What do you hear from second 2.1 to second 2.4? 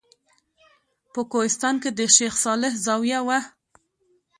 شیخ